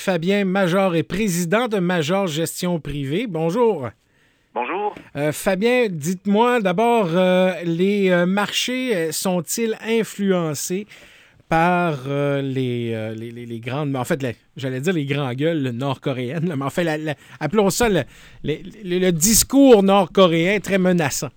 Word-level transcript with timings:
Fabien 0.00 0.46
Major 0.46 0.96
est 0.96 1.02
président 1.02 1.68
de 1.68 1.78
Major 1.78 2.26
Gestion 2.26 2.80
Privée. 2.80 3.26
Bonjour. 3.26 3.90
Bonjour. 4.54 4.94
Euh, 5.14 5.30
Fabien, 5.30 5.88
dites-moi 5.90 6.60
d'abord, 6.60 7.08
euh, 7.12 7.52
les 7.64 8.08
euh, 8.08 8.24
marchés 8.24 9.12
sont-ils 9.12 9.76
influencés 9.86 10.86
par 11.50 12.08
les, 12.08 13.14
les, 13.14 13.60
grandes, 13.60 13.94
en 13.96 14.04
fait, 14.04 14.24
j'allais 14.56 14.80
dire 14.80 14.92
les 14.92 15.04
grands 15.04 15.34
gueules 15.34 15.70
nord-coréennes, 15.70 16.54
mais 16.56 16.64
en 16.64 16.70
fait, 16.70 17.16
appelons 17.40 17.70
ça 17.70 17.88
le 18.44 19.10
discours 19.10 19.82
nord-coréen 19.82 20.60
très 20.60 20.78
menaçant. 20.78 21.30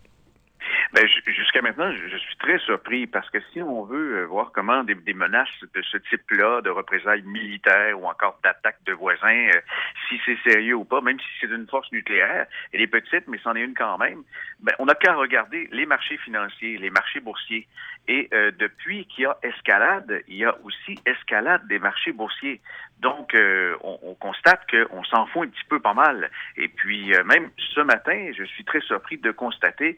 Ben, 0.94 1.08
jusqu'à 1.26 1.64
maintenant, 1.64 1.92
je, 1.92 2.18
suis 2.18 2.36
très 2.38 2.60
surpris 2.60 3.08
parce 3.08 3.28
que 3.32 3.40
si 3.52 3.64
on 3.64 3.84
veut 3.84 4.20
euh, 4.20 4.26
voir 4.28 4.52
comment 4.54 4.84
des, 4.84 4.94
menaces 5.16 5.50
de 5.74 5.82
ce 5.82 5.98
type-là, 5.98 6.62
de 6.62 6.70
représailles 6.70 7.24
militaires 7.24 8.00
ou 8.00 8.06
encore 8.06 8.40
d'attaques 8.44 8.84
de 8.86 8.94
voisins, 8.94 9.50
euh, 9.56 9.62
si 10.08 10.22
c'est 10.24 10.38
sérieux 10.48 10.76
ou 10.76 10.86
pas, 10.86 11.02
même 11.02 11.20
si 11.20 11.26
c'est 11.42 11.48
une 11.48 11.68
force 11.68 11.92
nucléaire, 11.92 12.46
elle 12.72 12.82
est 12.82 12.88
petite, 12.88 13.28
mais 13.28 13.40
c'en 13.44 13.56
est 13.56 13.62
une 13.62 13.74
quand 13.74 13.98
même, 13.98 14.22
ben, 14.60 14.74
on 14.78 14.86
n'a 14.86 14.94
qu'à 14.94 15.16
regarder 15.16 15.68
les 15.72 15.88
marchés 15.88 16.18
financiers, 16.18 16.78
les 16.78 16.92
marchés 16.92 17.22
boursiers. 17.22 17.68
Et 18.08 18.30
euh, 18.32 18.52
depuis 18.60 19.08
qu'il 19.08 19.24
y 19.24 19.26
a 19.26 19.36
escalade, 19.42 20.22
il 20.28 20.36
y 20.36 20.46
a 20.46 20.56
aussi 20.64 21.00
escalade 21.08 21.66
des 21.68 21.80
marchés 21.80 22.12
boursiers. 22.12 22.62
Donc, 23.00 23.36
on, 23.36 24.00
on, 24.04 24.16
constate 24.16 24.62
qu'on 24.70 25.04
s'en 25.04 25.26
fout 25.26 25.48
un 25.48 25.50
petit 25.50 25.66
peu 25.68 25.82
pas 25.82 25.94
mal. 25.94 26.30
Et 26.56 26.70
puis, 26.70 27.12
même 27.26 27.50
ce 27.58 27.82
matin, 27.82 28.32
je 28.38 28.46
suis 28.46 28.64
très 28.64 28.80
surpris 28.80 29.18
de 29.18 29.32
constater 29.32 29.98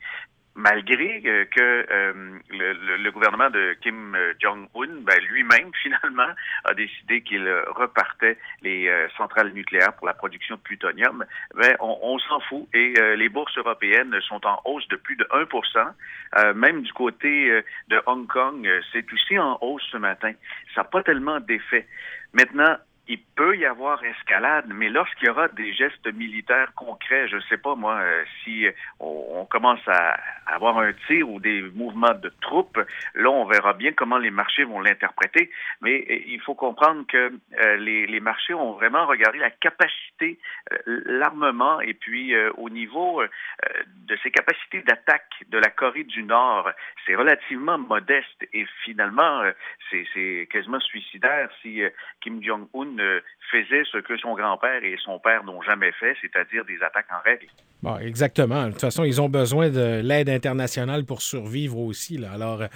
malgré 0.56 1.22
que 1.22 1.86
euh, 1.92 2.40
le, 2.50 2.98
le, 2.98 3.12
gouvernement 3.12 3.50
de 3.50 3.76
Kim 3.82 4.18
Jong-un, 4.40 5.02
ben, 5.02 5.20
lui-même, 5.30 5.72
finalement, 5.84 6.30
a 6.64 6.74
décidé 6.74 7.22
qu'il 7.22 7.48
repartait 7.68 8.38
les 8.62 8.88
euh, 8.88 9.08
centrales 9.18 9.52
nucléaires 9.52 9.94
pour 9.94 10.08
la 10.08 10.14
production 10.14 10.56
de 10.56 10.62
plutonium, 10.62 11.26
ben, 11.56 11.76
on, 11.82 12.00
on 12.02 12.20
s'en 12.20 12.40
fout. 12.40 12.68
Et 12.74 12.94
euh, 12.98 13.16
les 13.16 13.30
bourses 13.30 13.58
européennes 13.58 14.16
sont 14.22 14.46
en 14.46 14.62
hausse 14.66 14.88
de 14.88 14.96
plus 14.96 15.18
de 15.18 15.28
1 15.32 16.54
Même 16.54 16.82
du 16.82 16.94
côté 16.94 17.62
de 17.90 18.02
Hong 18.06 18.28
Kong, 18.28 18.68
c'est 18.92 19.06
aussi 19.12 19.38
en 19.38 19.58
hausse 19.62 19.84
ce 19.92 19.98
matin. 19.98 20.32
Ça 20.74 20.82
n'a 20.82 20.84
pas 20.86 21.04
tellement 21.04 21.40
d'effet. 21.40 21.86
Maintenant, 22.34 22.78
il 23.08 23.20
peut 23.36 23.56
y 23.58 23.66
avoir 23.66 24.04
escalade, 24.04 24.66
mais 24.68 24.90
lorsqu'il 24.90 25.28
y 25.28 25.30
aura 25.30 25.48
des 25.50 25.74
gestes 25.74 26.12
militaires 26.14 26.74
concrets, 26.76 27.28
je 27.28 27.36
ne 27.36 27.42
sais 27.42 27.58
pas 27.58 27.76
moi, 27.76 28.00
euh, 28.00 28.24
si 28.44 28.66
on, 29.00 29.46
commence 29.46 29.88
à 29.88 30.18
avoir 30.48 30.80
un 30.80 30.92
tir 31.08 31.30
ou 31.30 31.40
des 31.40 31.62
mouvements 31.62 32.14
de 32.14 32.34
troupes, 32.42 32.80
là 33.14 33.30
on 33.30 33.46
verra 33.46 33.74
bien 33.74 33.92
comment 33.94 34.18
les 34.18 34.32
marchés 34.32 34.64
vont 34.64 34.82
l'interpréter. 34.82 35.52
Mais 35.82 36.06
euh, 36.10 36.20
il 36.26 36.42
faut 36.42 36.56
comprendre 36.56 37.06
que 37.08 37.32
euh, 37.62 37.78
les, 37.78 38.08
les, 38.08 38.20
marchés 38.20 38.54
ont 38.54 38.74
vraiment 38.74 39.06
regardé 39.06 39.38
la 39.38 39.52
capacité, 39.52 40.40
l'armement 40.86 41.80
et 41.82 41.94
puis 41.94 42.36
au 42.58 42.70
niveau 42.70 43.22
de 43.22 44.18
ces 44.24 44.32
capacités 44.32 44.82
d'attaque 44.82 45.25
de 45.56 45.60
la 45.60 45.70
Corée 45.70 46.04
du 46.04 46.24
Nord, 46.24 46.70
c'est 47.06 47.16
relativement 47.16 47.78
modeste 47.78 48.42
et 48.52 48.66
finalement 48.84 49.42
c'est 49.90 50.48
quasiment 50.52 50.80
suicidaire 50.82 51.50
si 51.62 51.82
Kim 52.22 52.44
Jong-un 52.44 53.22
faisait 53.52 53.84
ce 53.92 54.00
que 54.00 54.18
son 54.18 54.36
grand-père 54.36 54.84
et 54.84 54.98
son 55.04 55.20
père 55.20 55.44
n'ont 55.44 55.62
jamais 55.62 55.92
fait, 55.94 56.16
c'est-à-dire 56.22 56.66
des 56.66 56.82
attaques 56.84 57.08
en 57.12 57.22
règle. 57.24 57.48
Bon, 57.82 57.98
exactement. 58.00 58.66
De 58.66 58.72
toute 58.72 58.82
façon, 58.82 59.04
ils 59.04 59.22
ont 59.22 59.30
besoin 59.30 59.70
de 59.70 60.02
l'aide 60.04 60.30
internationale 60.30 61.06
pour 61.06 61.22
survivre 61.22 61.78
aussi. 61.78 62.18
Là. 62.18 62.32
Alors, 62.34 62.64
euh, 62.64 62.68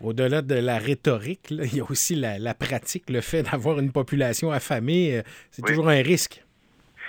au-delà 0.00 0.42
de 0.42 0.54
la 0.54 0.78
rhétorique, 0.78 1.50
il 1.50 1.76
y 1.76 1.80
a 1.80 1.84
aussi 1.84 2.14
la, 2.14 2.54
pratique, 2.54 3.10
le 3.10 3.20
fait 3.20 3.42
d'avoir 3.42 3.78
une 3.78 3.92
population 3.92 4.50
affamée, 4.50 5.18
euh, 5.18 5.22
c'est 5.50 5.62
toujours 5.62 5.88
un 5.88 6.02
risque. 6.02 6.42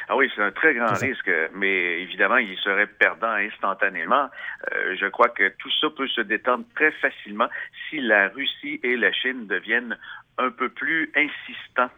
Ah 0.08 0.16
oui, 0.16 0.32
c'est 0.36 0.42
un 0.42 0.52
très 0.52 0.74
grand 0.76 0.94
risque, 0.94 1.30
mais 1.54 2.02
évidemment, 2.02 2.38
il 2.38 2.58
serait 2.58 2.88
perdant 2.88 3.32
instantanément. 3.32 4.30
Euh, 4.72 4.96
je 5.00 5.08
crois 5.08 5.30
que 5.30 5.50
tout 5.58 5.72
ça 5.82 5.88
peut 5.96 6.08
se 6.08 6.22
détendre 6.22 6.66
très 6.76 6.92
facilement 6.92 7.50
si 7.90 8.00
la 8.02 8.30
Russie 8.30 8.80
et 8.84 8.98
la 8.98 9.12
Chine 9.12 9.48
deviennent 9.48 9.98
un 10.38 10.52
peu 10.52 10.70
plus 10.70 11.12
insistants 11.16 11.90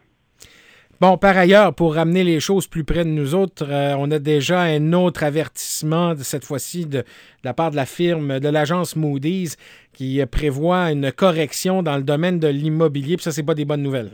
Bon, 1.00 1.16
par 1.16 1.38
ailleurs, 1.38 1.76
pour 1.76 1.94
ramener 1.94 2.24
les 2.24 2.40
choses 2.40 2.66
plus 2.66 2.82
près 2.82 3.04
de 3.04 3.10
nous 3.10 3.36
autres, 3.36 3.70
euh, 3.70 3.94
on 3.96 4.10
a 4.10 4.18
déjà 4.18 4.62
un 4.62 4.92
autre 4.92 5.22
avertissement, 5.22 6.16
cette 6.16 6.44
fois-ci 6.44 6.86
de, 6.86 7.04
la 7.44 7.54
part 7.54 7.70
de 7.70 7.76
la 7.76 7.86
firme, 7.86 8.40
de 8.40 8.48
l'agence 8.48 8.96
Moody's, 8.96 9.56
qui 9.92 10.20
prévoit 10.26 10.90
une 10.90 11.12
correction 11.12 11.84
dans 11.84 11.96
le 11.96 12.02
domaine 12.02 12.40
de 12.40 12.48
l'immobilier. 12.48 13.16
Puis 13.16 13.22
ça, 13.22 13.30
c'est 13.30 13.44
pas 13.44 13.54
des 13.54 13.64
bonnes 13.64 13.82
nouvelles. 13.82 14.10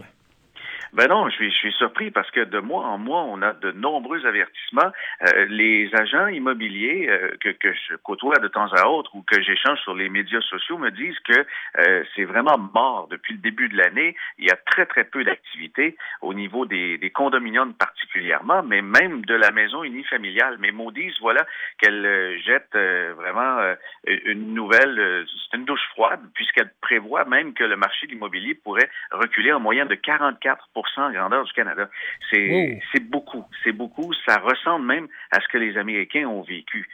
Ben 0.95 1.09
non, 1.09 1.29
je 1.29 1.35
suis, 1.35 1.51
je 1.51 1.57
suis 1.57 1.73
surpris 1.73 2.13
parce 2.13 2.31
que 2.31 2.45
de 2.45 2.61
mois 2.61 2.85
en 2.85 2.99
mois, 2.99 3.23
on 3.25 3.43
a 3.43 3.53
de 3.53 3.73
nombreux 3.73 4.25
avertissements. 4.27 4.93
Euh, 5.23 5.47
les 5.49 5.91
agents 5.93 6.29
immobiliers 6.29 7.09
euh, 7.09 7.33
que, 7.41 7.49
que 7.49 7.73
je 7.73 7.97
côtoie 7.97 8.37
de 8.37 8.47
temps 8.47 8.73
à 8.73 8.87
autre 8.87 9.13
ou 9.17 9.23
que 9.23 9.43
j'échange 9.43 9.81
sur 9.81 9.97
les 9.97 10.09
médias 10.09 10.41
sociaux 10.43 10.79
me 10.79 10.93
disent 10.93 11.19
que 11.25 11.45
euh, 11.79 12.05
c'est 12.15 12.23
vraiment 12.23 12.59
mort 12.59 13.09
depuis 13.11 13.35
le 13.35 13.41
début 13.41 13.69
de 13.69 13.77
l'année. 13.77 14.15
Il 14.39 14.45
y 14.45 14.53
a 14.53 14.57
très, 14.57 14.87
très 14.87 15.03
peu 15.03 15.25
d'activité 15.25 15.97
au 16.23 16.33
niveau 16.33 16.65
des, 16.65 16.97
des 16.97 17.11
condominiums 17.11 17.75
particulièrement, 17.75 18.63
mais 18.63 18.81
même 18.81 19.25
de 19.25 19.35
la 19.35 19.51
maison 19.51 19.83
unifamiliale. 19.83 20.59
Mais 20.61 20.71
Maudise, 20.71 21.17
voilà 21.21 21.45
qu'elle 21.79 22.41
jette 22.45 22.77
vraiment 23.17 23.75
une 24.07 24.55
nouvelle, 24.55 25.27
c'est 25.27 25.57
une 25.57 25.65
douche 25.65 25.85
froide, 25.91 26.21
puisqu'elle 26.35 26.71
prévoit 26.81 27.25
même 27.25 27.53
que 27.53 27.65
le 27.65 27.77
marché 27.77 28.07
de 28.07 28.13
l'immobilier 28.13 28.55
pourrait 28.55 28.89
reculer 29.11 29.53
en 29.53 29.59
moyenne 29.59 29.89
de 29.89 29.97
44 29.97 30.69
grandeur 31.13 31.45
du 31.45 31.53
Canada. 31.53 31.89
C'est 32.31 32.81
beaucoup, 33.03 33.45
c'est 33.63 33.73
beaucoup. 33.73 34.13
Ça 34.27 34.39
ressemble 34.39 34.87
même 34.87 35.09
à 35.31 35.41
ce 35.41 35.49
que 35.49 35.59
les 35.59 35.77
Américains 35.77 36.27
ont 36.27 36.43
vécu. 36.43 36.89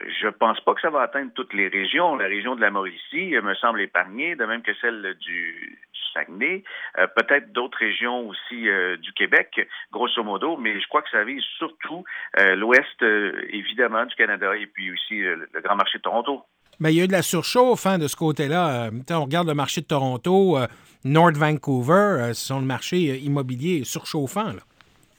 Euh, 0.00 0.08
je 0.20 0.28
pense 0.28 0.60
pas 0.60 0.74
que 0.74 0.80
ça 0.80 0.90
va 0.90 1.02
atteindre 1.02 1.32
toutes 1.34 1.54
les 1.54 1.68
régions. 1.68 2.16
La 2.16 2.26
région 2.26 2.54
de 2.54 2.60
la 2.60 2.70
Mauricie 2.70 3.34
me 3.42 3.54
semble 3.54 3.80
épargnée, 3.80 4.36
de 4.36 4.44
même 4.44 4.62
que 4.62 4.74
celle 4.80 5.14
du, 5.20 5.78
Saguenay, 6.14 6.62
euh, 6.98 7.06
peut-être 7.16 7.52
d'autres 7.52 7.78
régions 7.78 8.28
aussi 8.28 8.68
euh, 8.68 8.98
du 8.98 9.14
Québec, 9.14 9.66
grosso 9.90 10.22
modo, 10.22 10.58
mais 10.58 10.78
je 10.78 10.86
crois 10.88 11.00
que 11.00 11.08
ça 11.08 11.24
vise 11.24 11.42
surtout 11.56 12.04
l'ouest, 12.36 13.02
évidemment, 13.48 14.04
du 14.04 14.14
Canada 14.14 14.54
et 14.56 14.66
puis 14.66 14.90
aussi 14.92 15.20
le 15.20 15.48
grand 15.62 15.76
marché 15.76 15.98
de 15.98 16.02
Toronto. 16.02 16.44
Mais 16.82 16.92
il 16.92 16.98
y 16.98 17.00
a 17.00 17.04
eu 17.04 17.08
de 17.08 17.12
la 17.12 17.22
surchauffe 17.22 17.86
hein, 17.86 17.98
de 17.98 18.08
ce 18.08 18.16
côté-là. 18.16 18.90
on 19.10 19.22
regarde 19.22 19.46
le 19.46 19.54
marché 19.54 19.80
de 19.80 19.86
Toronto. 19.86 20.58
North 21.04 21.36
Vancouver, 21.36 22.20
euh, 22.20 22.34
sont 22.34 22.60
le 22.60 22.66
marché 22.66 23.10
euh, 23.10 23.16
immobilier 23.16 23.84
surchauffant. 23.84 24.52
Là. 24.52 24.60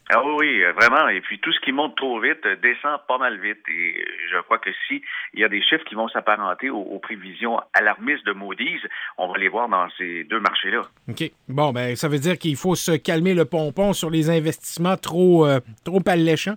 Ah 0.10 0.22
oui, 0.24 0.64
euh, 0.64 0.72
vraiment. 0.74 1.08
Et 1.10 1.22
puis 1.22 1.40
tout 1.40 1.52
ce 1.52 1.60
qui 1.62 1.72
monte 1.72 1.96
trop 1.98 2.20
vite 2.22 2.46
descend 2.62 3.00
pas 3.08 3.18
mal 3.18 3.40
vite. 3.40 3.60
Et 3.70 4.06
je 4.32 4.40
crois 4.42 4.60
que 4.60 4.70
si 4.88 5.02
il 5.34 5.40
y 5.42 5.44
a 5.44 5.50
des 5.50 5.62
chiffres 5.62 5.84
qui 5.86 5.96
vont 5.96 6.08
s'apparenter 6.08 6.70
aux, 6.70 7.00
prévisions 7.00 7.60
alarmistes 7.74 8.26
de 8.26 8.32
Moody's, 8.32 8.82
on 9.18 9.28
va 9.28 9.38
les 9.38 9.50
voir 9.50 9.68
dans 9.68 9.88
ces 9.98 10.24
deux 10.26 10.40
marchés-là. 10.40 10.82
OK. 11.10 11.32
Bon, 11.50 11.72
ben 11.72 11.96
ça 11.96 12.08
veut 12.08 12.20
dire 12.20 12.38
qu'il 12.38 12.56
faut 12.56 12.76
se 12.76 12.92
calmer 12.96 13.34
le 13.34 13.46
pompon 13.46 13.94
sur 13.94 14.10
les 14.10 14.30
investissements 14.30 14.98
trop, 14.98 15.48
trop 15.84 16.02
alléchants? 16.06 16.56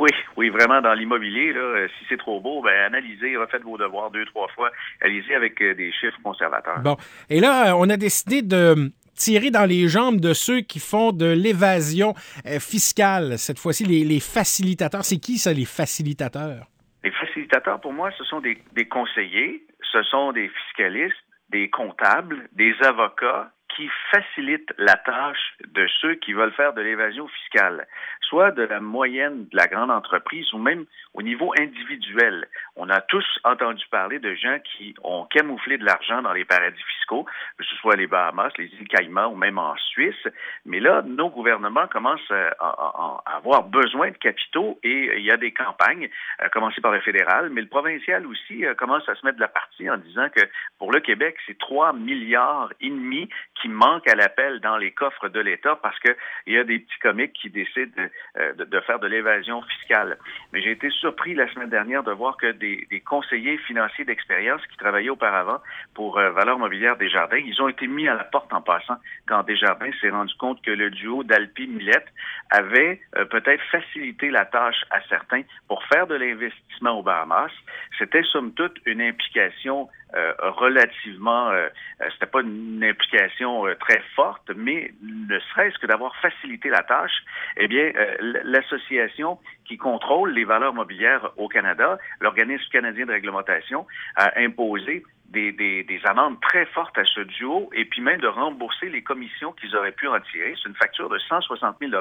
Oui, 0.00 0.10
oui, 0.40 0.48
vraiment 0.48 0.80
dans 0.80 0.94
l'immobilier, 0.94 1.52
là, 1.52 1.60
euh, 1.60 1.88
si 1.98 2.06
c'est 2.08 2.16
trop 2.16 2.40
beau, 2.40 2.62
ben 2.62 2.72
analysez, 2.86 3.36
refaites 3.36 3.62
vos 3.62 3.76
devoirs 3.76 4.10
deux, 4.10 4.24
trois 4.24 4.48
fois, 4.48 4.70
allez-y 5.02 5.34
avec 5.34 5.60
euh, 5.60 5.74
des 5.74 5.92
chiffres 5.92 6.16
conservateurs. 6.22 6.80
Bon. 6.80 6.96
Et 7.28 7.40
là, 7.40 7.68
euh, 7.68 7.76
on 7.76 7.90
a 7.90 7.98
décidé 7.98 8.40
de 8.40 8.90
tirer 9.14 9.50
dans 9.50 9.66
les 9.66 9.86
jambes 9.86 10.18
de 10.18 10.32
ceux 10.32 10.62
qui 10.62 10.78
font 10.78 11.12
de 11.12 11.26
l'évasion 11.26 12.14
fiscale. 12.58 13.36
Cette 13.36 13.58
fois-ci, 13.58 13.84
les, 13.84 14.20
facilitateurs. 14.20 15.04
C'est 15.04 15.18
qui 15.18 15.36
ça, 15.36 15.52
les 15.52 15.66
facilitateurs? 15.66 16.64
Les 17.04 17.10
facilitateurs, 17.10 17.78
pour 17.82 17.92
moi, 17.92 18.10
ce 18.16 18.24
sont 18.24 18.40
des, 18.40 18.56
des 18.72 18.88
conseillers, 18.88 19.62
ce 19.92 20.02
sont 20.04 20.32
des 20.32 20.48
fiscalistes, 20.48 21.22
des 21.50 21.68
comptables, 21.68 22.48
des 22.54 22.72
avocats 22.82 23.50
qui 23.76 23.88
facilitent 24.10 24.72
la 24.78 24.94
tâche 24.94 25.54
de 25.66 25.86
ceux 26.00 26.14
qui 26.14 26.32
veulent 26.32 26.52
faire 26.52 26.72
de 26.72 26.80
l'évasion 26.80 27.28
fiscale, 27.28 27.86
soit 28.22 28.50
de 28.52 28.62
la 28.62 28.80
moyenne 28.80 29.46
de 29.48 29.56
la 29.56 29.66
grande 29.66 29.90
entreprise 29.90 30.52
ou 30.52 30.58
même 30.58 30.84
au 31.14 31.22
niveau 31.22 31.52
individuel. 31.58 32.46
On 32.76 32.88
a 32.88 33.00
tous 33.00 33.26
entendu 33.44 33.84
parler 33.90 34.18
de 34.18 34.34
gens 34.34 34.58
qui 34.64 34.94
ont 35.02 35.24
camouflé 35.24 35.78
de 35.78 35.84
l'argent 35.84 36.22
dans 36.22 36.32
les 36.32 36.44
paradis 36.44 36.82
fiscaux, 36.98 37.26
que 37.58 37.64
ce 37.64 37.76
soit 37.76 37.96
les 37.96 38.06
Bahamas, 38.06 38.52
les 38.58 38.66
îles 38.66 38.88
Caïmans 38.88 39.32
ou 39.32 39.36
même 39.36 39.58
en 39.58 39.76
Suisse. 39.76 40.28
Mais 40.64 40.80
là, 40.80 41.02
nos 41.02 41.28
gouvernements 41.28 41.88
commencent 41.88 42.30
à, 42.30 43.22
avoir 43.26 43.64
besoin 43.64 44.10
de 44.10 44.16
capitaux 44.16 44.78
et 44.82 45.18
il 45.18 45.24
y 45.24 45.30
a 45.30 45.36
des 45.36 45.52
campagnes, 45.52 46.08
à 46.38 46.48
commencer 46.48 46.80
par 46.80 46.92
le 46.92 47.00
fédéral, 47.00 47.50
mais 47.50 47.62
le 47.62 47.68
provincial 47.68 48.26
aussi 48.26 48.64
euh, 48.64 48.74
commence 48.74 49.08
à 49.08 49.14
se 49.14 49.24
mettre 49.24 49.36
de 49.36 49.42
la 49.42 49.48
partie 49.48 49.90
en 49.90 49.96
disant 49.96 50.28
que 50.34 50.42
pour 50.78 50.92
le 50.92 51.00
Québec, 51.00 51.36
c'est 51.46 51.58
3 51.58 51.92
milliards 51.92 52.72
et 52.80 52.88
demi 52.88 53.28
qui 53.60 53.68
manquent 53.68 54.08
à 54.08 54.14
l'appel 54.14 54.60
dans 54.60 54.76
les 54.76 54.92
coffres 54.92 55.28
de 55.28 55.40
l'État 55.40 55.78
parce 55.82 55.98
qu'il 56.00 56.14
y 56.46 56.58
a 56.58 56.64
des 56.64 56.78
petits 56.78 56.98
comiques 57.00 57.32
qui 57.32 57.50
décident 57.50 57.92
de, 57.96 58.52
de, 58.58 58.64
de 58.64 58.80
faire 58.80 58.98
de 58.98 59.06
l'évasion 59.06 59.62
fiscale. 59.62 60.18
Mais 60.52 60.62
j'ai 60.62 60.72
été 60.72 60.90
surpris 60.90 61.34
la 61.34 61.50
semaine 61.52 61.70
dernière 61.70 62.02
de 62.02 62.12
voir 62.12 62.36
que 62.36 62.52
des, 62.52 62.86
des 62.90 63.00
conseillers 63.00 63.58
financiers 63.58 64.04
d'expérience 64.04 64.64
qui 64.66 64.76
travaillaient 64.76 65.10
auparavant 65.10 65.58
pour 65.94 66.18
euh, 66.18 66.30
Valeur 66.30 66.58
Mobilière 66.58 66.96
Desjardins, 66.96 67.38
ils 67.38 67.60
ont 67.60 67.68
été 67.68 67.86
mis 67.86 68.08
à 68.08 68.14
la 68.14 68.24
porte 68.24 68.52
en 68.52 68.62
passant 68.62 68.96
quand 69.26 69.42
Desjardins 69.42 69.90
s'est 70.00 70.10
rendu 70.10 70.34
compte 70.36 70.62
que 70.62 70.70
le 70.70 70.90
duo 70.90 71.22
d'Alpi-Millette 71.24 72.08
avait 72.50 73.00
euh, 73.16 73.24
peut-être 73.24 73.62
facilité 73.70 74.30
la 74.30 74.44
tâche 74.44 74.84
à 74.90 75.00
certains 75.08 75.42
pour 75.68 75.84
faire 75.84 76.06
de 76.06 76.14
l'investissement 76.14 76.98
au 76.98 77.02
Bahamas. 77.02 77.52
C'était 77.98 78.22
somme 78.22 78.52
toute 78.54 78.78
une 78.86 79.02
implication 79.02 79.88
euh, 80.14 80.32
relativement, 80.40 81.50
euh, 81.50 81.68
euh, 82.00 82.06
c'était 82.12 82.26
pas 82.26 82.40
une 82.40 82.82
implication 82.82 83.64
très 83.78 84.02
forte, 84.16 84.50
mais 84.54 84.92
ne 85.02 85.38
serait-ce 85.38 85.78
que 85.78 85.86
d'avoir 85.86 86.14
facilité 86.16 86.68
la 86.68 86.82
tâche, 86.82 87.22
eh 87.56 87.68
bien, 87.68 87.92
l'association 88.44 89.38
qui 89.64 89.76
contrôle 89.76 90.32
les 90.32 90.44
valeurs 90.44 90.74
mobilières 90.74 91.30
au 91.36 91.48
Canada, 91.48 91.98
l'organisme 92.20 92.64
canadien 92.72 93.06
de 93.06 93.12
réglementation, 93.12 93.86
a 94.16 94.38
imposé 94.38 95.04
des, 95.30 95.52
des, 95.52 95.84
des, 95.84 96.00
amendes 96.04 96.40
très 96.40 96.66
fortes 96.66 96.96
à 96.98 97.04
ce 97.04 97.20
duo 97.20 97.70
et 97.74 97.84
puis 97.84 98.02
même 98.02 98.20
de 98.20 98.26
rembourser 98.26 98.88
les 98.88 99.02
commissions 99.02 99.52
qu'ils 99.52 99.76
auraient 99.76 99.92
pu 99.92 100.08
en 100.08 100.18
tirer. 100.20 100.54
C'est 100.60 100.68
une 100.68 100.74
facture 100.74 101.08
de 101.08 101.18
160 101.18 101.76
000 101.80 101.92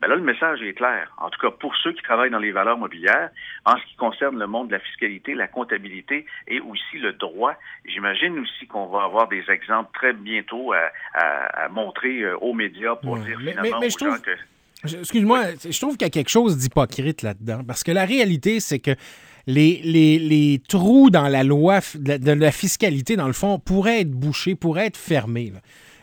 ben 0.00 0.08
là, 0.08 0.16
le 0.16 0.22
message 0.22 0.60
est 0.62 0.74
clair. 0.74 1.12
En 1.18 1.30
tout 1.30 1.40
cas, 1.40 1.50
pour 1.50 1.74
ceux 1.76 1.92
qui 1.92 2.02
travaillent 2.02 2.30
dans 2.30 2.38
les 2.38 2.52
valeurs 2.52 2.78
mobilières, 2.78 3.30
en 3.64 3.76
ce 3.76 3.84
qui 3.86 3.96
concerne 3.96 4.38
le 4.38 4.46
monde 4.46 4.68
de 4.68 4.72
la 4.72 4.80
fiscalité, 4.80 5.34
la 5.34 5.48
comptabilité 5.48 6.26
et 6.48 6.60
aussi 6.60 6.98
le 6.98 7.12
droit, 7.12 7.54
j'imagine 7.84 8.38
aussi 8.38 8.66
qu'on 8.66 8.86
va 8.86 9.04
avoir 9.04 9.28
des 9.28 9.44
exemples 9.48 9.90
très 9.94 10.12
bientôt 10.12 10.72
à, 10.72 10.90
à, 11.14 11.68
montrer 11.68 12.22
euh, 12.22 12.36
aux 12.38 12.52
médias 12.52 12.96
pour 12.96 13.18
dire 13.18 13.38
finalement 13.38 13.78
aux 13.78 13.88
gens 13.88 14.18
que... 14.20 14.32
Excuse-moi, 14.98 15.44
je 15.64 15.80
trouve 15.80 15.96
qu'il 15.96 16.06
y 16.06 16.10
a 16.10 16.10
quelque 16.10 16.28
chose 16.28 16.58
d'hypocrite 16.58 17.22
là-dedans. 17.22 17.62
Parce 17.66 17.82
que 17.82 17.92
la 17.92 18.04
réalité, 18.04 18.60
c'est 18.60 18.80
que 18.80 18.94
les, 19.46 19.80
les, 19.84 20.18
les, 20.18 20.60
trous 20.68 21.10
dans 21.10 21.28
la 21.28 21.44
loi 21.44 21.80
de 21.94 22.32
la, 22.32 22.52
fiscalité, 22.52 23.16
dans 23.16 23.26
le 23.26 23.32
fond, 23.32 23.58
pourraient 23.58 24.00
être 24.00 24.10
bouchés, 24.10 24.54
pourraient 24.54 24.86
être 24.86 24.96
fermés. 24.96 25.52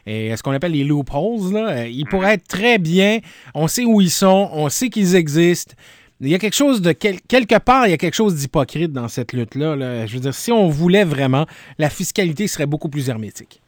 Et 0.05 0.35
ce 0.35 0.43
qu'on 0.43 0.51
appelle 0.51 0.71
les 0.71 0.83
loopholes, 0.83 1.53
là, 1.53 1.69
euh, 1.69 1.87
ils 1.87 2.05
pourraient 2.05 2.33
être 2.33 2.47
très 2.47 2.77
bien. 2.77 3.19
On 3.53 3.67
sait 3.67 3.85
où 3.85 4.01
ils 4.01 4.09
sont, 4.09 4.49
on 4.51 4.69
sait 4.69 4.89
qu'ils 4.89 5.15
existent. 5.15 5.75
Il 6.19 6.29
y 6.29 6.35
a 6.35 6.39
quelque 6.39 6.55
chose 6.55 6.81
de 6.81 6.91
quelque 6.91 7.57
part, 7.59 7.87
il 7.87 7.91
y 7.91 7.93
a 7.93 7.97
quelque 7.97 8.15
chose 8.15 8.35
d'hypocrite 8.35 8.91
dans 8.91 9.07
cette 9.07 9.33
lutte-là. 9.33 10.05
Je 10.05 10.13
veux 10.13 10.19
dire, 10.19 10.35
si 10.35 10.51
on 10.51 10.67
voulait 10.69 11.03
vraiment, 11.03 11.47
la 11.79 11.89
fiscalité 11.89 12.45
serait 12.47 12.67
beaucoup 12.67 12.89
plus 12.89 13.09
hermétique. 13.09 13.59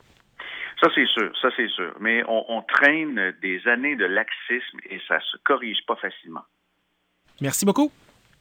Ça, 0.80 0.90
c'est 0.94 1.08
sûr, 1.08 1.32
ça, 1.42 1.50
c'est 1.56 1.70
sûr. 1.70 1.96
Mais 2.00 2.24
on, 2.28 2.46
on, 2.50 2.62
traîne 2.62 3.34
des 3.42 3.62
années 3.68 3.96
de 3.96 4.06
laxisme 4.06 4.80
et 4.90 5.00
ça 5.08 5.20
se 5.32 5.38
corrige 5.44 5.80
pas 5.88 5.96
facilement. 5.96 6.42
Merci 7.42 7.66
beaucoup. 7.66 7.90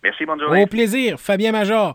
Merci, 0.03 0.27
bonne 0.27 0.41
journée. 0.41 0.63
Au 0.63 0.67
plaisir. 0.67 1.21
Fabien 1.21 1.53
Major, 1.53 1.95